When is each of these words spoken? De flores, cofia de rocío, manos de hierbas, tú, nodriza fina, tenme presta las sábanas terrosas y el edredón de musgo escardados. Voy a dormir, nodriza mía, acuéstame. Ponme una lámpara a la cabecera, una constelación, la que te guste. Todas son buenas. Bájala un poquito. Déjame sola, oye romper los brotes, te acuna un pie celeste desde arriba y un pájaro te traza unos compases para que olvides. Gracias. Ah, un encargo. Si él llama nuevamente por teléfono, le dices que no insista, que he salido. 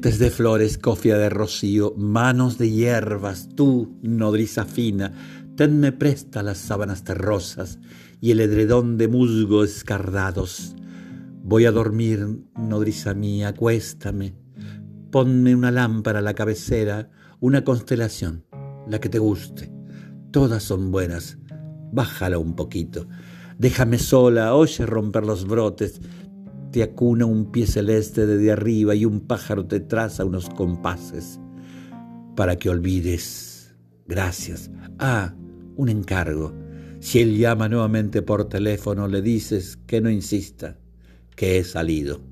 De 0.00 0.30
flores, 0.30 0.78
cofia 0.78 1.18
de 1.18 1.28
rocío, 1.28 1.94
manos 1.98 2.56
de 2.56 2.70
hierbas, 2.70 3.50
tú, 3.54 3.98
nodriza 4.00 4.64
fina, 4.64 5.12
tenme 5.54 5.92
presta 5.92 6.42
las 6.42 6.58
sábanas 6.58 7.04
terrosas 7.04 7.78
y 8.18 8.30
el 8.30 8.40
edredón 8.40 8.96
de 8.96 9.08
musgo 9.08 9.62
escardados. 9.62 10.74
Voy 11.44 11.66
a 11.66 11.72
dormir, 11.72 12.26
nodriza 12.56 13.12
mía, 13.12 13.48
acuéstame. 13.48 14.34
Ponme 15.10 15.54
una 15.54 15.70
lámpara 15.70 16.20
a 16.20 16.22
la 16.22 16.34
cabecera, 16.34 17.10
una 17.38 17.62
constelación, 17.62 18.46
la 18.88 18.98
que 18.98 19.10
te 19.10 19.18
guste. 19.18 19.70
Todas 20.30 20.62
son 20.62 20.90
buenas. 20.90 21.38
Bájala 21.92 22.38
un 22.38 22.56
poquito. 22.56 23.06
Déjame 23.58 23.98
sola, 23.98 24.54
oye 24.54 24.86
romper 24.86 25.26
los 25.26 25.46
brotes, 25.46 26.00
te 26.72 26.82
acuna 26.82 27.26
un 27.26 27.52
pie 27.52 27.66
celeste 27.66 28.26
desde 28.26 28.50
arriba 28.50 28.94
y 28.94 29.04
un 29.04 29.20
pájaro 29.20 29.66
te 29.66 29.78
traza 29.78 30.24
unos 30.24 30.48
compases 30.48 31.38
para 32.34 32.56
que 32.56 32.70
olvides. 32.70 33.74
Gracias. 34.06 34.70
Ah, 34.98 35.34
un 35.76 35.88
encargo. 35.90 36.52
Si 37.00 37.20
él 37.20 37.36
llama 37.36 37.68
nuevamente 37.68 38.22
por 38.22 38.48
teléfono, 38.48 39.06
le 39.06 39.20
dices 39.20 39.78
que 39.86 40.00
no 40.00 40.08
insista, 40.08 40.78
que 41.36 41.58
he 41.58 41.64
salido. 41.64 42.31